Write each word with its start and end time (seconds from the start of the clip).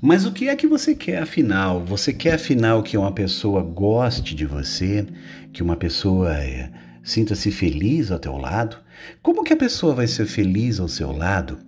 Mas 0.00 0.24
o 0.24 0.30
que 0.30 0.48
é 0.48 0.54
que 0.54 0.66
você 0.66 0.94
quer 0.94 1.22
afinal? 1.22 1.84
Você 1.84 2.12
quer 2.12 2.34
afinal 2.34 2.84
que 2.84 2.96
uma 2.96 3.10
pessoa 3.10 3.62
goste 3.62 4.32
de 4.32 4.46
você, 4.46 5.04
que 5.52 5.60
uma 5.60 5.76
pessoa 5.76 6.32
é, 6.38 6.70
sinta-se 7.02 7.50
feliz 7.50 8.12
ao 8.12 8.18
teu 8.20 8.36
lado? 8.36 8.76
Como 9.20 9.42
que 9.42 9.52
a 9.52 9.56
pessoa 9.56 9.96
vai 9.96 10.06
ser 10.06 10.26
feliz 10.26 10.78
ao 10.78 10.86
seu 10.86 11.10
lado 11.10 11.58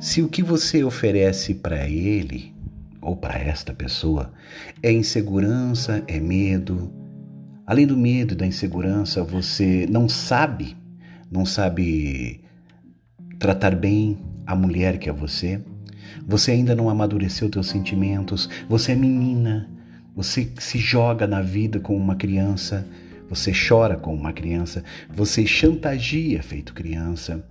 se 0.00 0.22
o 0.22 0.28
que 0.28 0.42
você 0.42 0.84
oferece 0.84 1.54
para 1.54 1.86
ele 1.86 2.54
ou 3.02 3.14
para 3.14 3.38
esta 3.38 3.74
pessoa 3.74 4.32
é 4.82 4.90
insegurança, 4.90 6.02
é 6.08 6.18
medo? 6.18 6.90
Além 7.66 7.86
do 7.86 7.96
medo 7.96 8.32
e 8.32 8.36
da 8.38 8.46
insegurança, 8.46 9.22
você 9.22 9.86
não 9.90 10.08
sabe, 10.08 10.74
não 11.30 11.44
sabe 11.44 12.40
tratar 13.38 13.74
bem 13.74 14.16
a 14.46 14.56
mulher 14.56 14.98
que 14.98 15.10
é 15.10 15.12
você? 15.12 15.60
Você 16.26 16.52
ainda 16.52 16.74
não 16.74 16.90
amadureceu 16.90 17.48
teus 17.50 17.68
sentimentos, 17.68 18.48
você 18.68 18.92
é 18.92 18.96
menina, 18.96 19.68
você 20.14 20.48
se 20.58 20.78
joga 20.78 21.26
na 21.26 21.42
vida 21.42 21.78
como 21.78 21.98
uma 21.98 22.16
criança, 22.16 22.86
você 23.28 23.52
chora 23.52 23.96
como 23.96 24.16
uma 24.16 24.32
criança, 24.32 24.84
você 25.14 25.46
chantageia 25.46 26.42
feito 26.42 26.72
criança. 26.72 27.44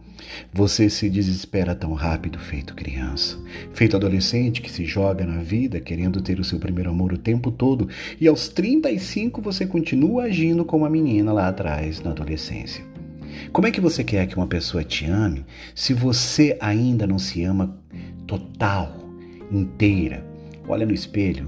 Você 0.53 0.89
se 0.89 1.09
desespera 1.09 1.75
tão 1.75 1.93
rápido, 1.93 2.39
feito 2.39 2.73
criança, 2.73 3.37
feito 3.73 3.97
adolescente 3.97 4.61
que 4.61 4.71
se 4.71 4.85
joga 4.85 5.25
na 5.25 5.39
vida 5.39 5.79
querendo 5.79 6.21
ter 6.21 6.39
o 6.39 6.43
seu 6.43 6.57
primeiro 6.57 6.89
amor 6.89 7.13
o 7.13 7.17
tempo 7.17 7.51
todo 7.51 7.89
e 8.19 8.27
aos 8.27 8.47
35 8.47 9.41
você 9.41 9.65
continua 9.65 10.23
agindo 10.23 10.63
como 10.63 10.85
a 10.85 10.89
menina 10.89 11.33
lá 11.33 11.49
atrás 11.49 12.01
na 12.01 12.11
adolescência. 12.11 12.83
Como 13.51 13.67
é 13.67 13.71
que 13.71 13.81
você 13.81 14.03
quer 14.03 14.25
que 14.27 14.37
uma 14.37 14.47
pessoa 14.47 14.83
te 14.83 15.05
ame 15.05 15.45
se 15.75 15.93
você 15.93 16.57
ainda 16.61 17.05
não 17.05 17.19
se 17.19 17.43
ama 17.43 17.77
total, 18.27 18.95
inteira? 19.51 20.25
Olha 20.67 20.85
no 20.85 20.93
espelho, 20.93 21.47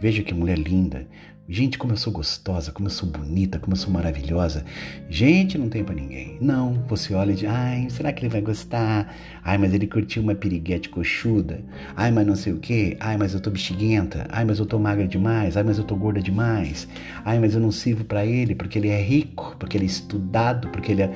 veja 0.00 0.22
que 0.22 0.34
mulher 0.34 0.58
linda. 0.58 1.06
Gente, 1.50 1.78
como 1.78 1.94
eu 1.94 1.96
sou 1.96 2.12
gostosa, 2.12 2.70
como 2.70 2.88
eu 2.88 2.92
sou 2.92 3.08
bonita, 3.08 3.58
como 3.58 3.72
eu 3.72 3.78
sou 3.78 3.90
maravilhosa. 3.90 4.66
Gente, 5.08 5.56
não 5.56 5.70
tem 5.70 5.82
para 5.82 5.94
ninguém. 5.94 6.36
Não, 6.42 6.84
você 6.86 7.14
olha 7.14 7.32
e 7.32 7.36
diz, 7.36 7.48
ai, 7.48 7.88
será 7.88 8.12
que 8.12 8.20
ele 8.20 8.28
vai 8.28 8.42
gostar? 8.42 9.14
Ai, 9.42 9.56
mas 9.56 9.72
ele 9.72 9.86
curtiu 9.86 10.22
uma 10.22 10.34
piriguete 10.34 10.90
coxuda. 10.90 11.64
Ai, 11.96 12.10
mas 12.10 12.26
não 12.26 12.36
sei 12.36 12.52
o 12.52 12.58
quê. 12.58 12.98
Ai, 13.00 13.16
mas 13.16 13.32
eu 13.32 13.40
tô 13.40 13.48
bexiguenta. 13.48 14.26
Ai, 14.28 14.44
mas 14.44 14.58
eu 14.58 14.66
tô 14.66 14.78
magra 14.78 15.08
demais. 15.08 15.56
Ai, 15.56 15.62
mas 15.62 15.78
eu 15.78 15.84
tô 15.84 15.96
gorda 15.96 16.20
demais. 16.20 16.86
Ai, 17.24 17.38
mas 17.38 17.54
eu 17.54 17.60
não 17.62 17.72
sirvo 17.72 18.04
para 18.04 18.26
ele 18.26 18.54
porque 18.54 18.78
ele 18.78 18.88
é 18.88 19.00
rico, 19.00 19.56
porque 19.58 19.78
ele 19.78 19.84
é 19.84 19.88
estudado, 19.88 20.68
porque 20.68 20.92
ele 20.92 21.00
é... 21.00 21.10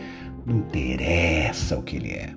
Não 0.47 0.57
interessa 0.61 1.77
o 1.77 1.83
que 1.83 1.97
ele 1.97 2.09
é. 2.09 2.35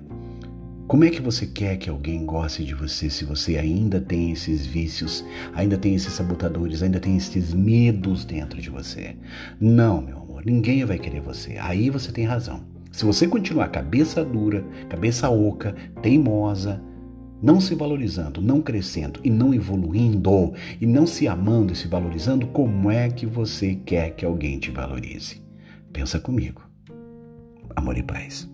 Como 0.86 1.02
é 1.02 1.10
que 1.10 1.20
você 1.20 1.46
quer 1.46 1.78
que 1.78 1.90
alguém 1.90 2.24
goste 2.24 2.64
de 2.64 2.72
você 2.72 3.10
se 3.10 3.24
você 3.24 3.58
ainda 3.58 4.00
tem 4.00 4.30
esses 4.30 4.64
vícios, 4.64 5.24
ainda 5.52 5.76
tem 5.76 5.96
esses 5.96 6.12
sabotadores, 6.12 6.80
ainda 6.80 7.00
tem 7.00 7.16
esses 7.16 7.52
medos 7.52 8.24
dentro 8.24 8.62
de 8.62 8.70
você? 8.70 9.16
Não, 9.60 10.00
meu 10.00 10.18
amor, 10.18 10.44
ninguém 10.46 10.84
vai 10.84 10.96
querer 10.96 11.20
você. 11.20 11.56
Aí 11.58 11.90
você 11.90 12.12
tem 12.12 12.24
razão. 12.24 12.62
Se 12.92 13.04
você 13.04 13.26
continuar 13.26 13.68
cabeça 13.70 14.24
dura, 14.24 14.64
cabeça 14.88 15.28
oca, 15.28 15.74
teimosa, 16.00 16.80
não 17.42 17.60
se 17.60 17.74
valorizando, 17.74 18.40
não 18.40 18.62
crescendo 18.62 19.18
e 19.24 19.28
não 19.28 19.52
evoluindo, 19.52 20.54
e 20.80 20.86
não 20.86 21.04
se 21.04 21.26
amando 21.26 21.72
e 21.72 21.76
se 21.76 21.88
valorizando, 21.88 22.46
como 22.46 22.92
é 22.92 23.10
que 23.10 23.26
você 23.26 23.74
quer 23.74 24.10
que 24.10 24.24
alguém 24.24 24.60
te 24.60 24.70
valorize? 24.70 25.42
Pensa 25.92 26.20
comigo. 26.20 26.62
Amor 27.74 27.98
e 27.98 28.04
paz. 28.04 28.48